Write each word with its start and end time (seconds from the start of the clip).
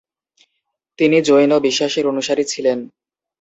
তিনি 0.99 1.17
জৈন 1.21 1.51
বিশ্বাসের 1.59 2.05
অনুসারী 2.07 2.43
ছিলেন। 2.43 2.79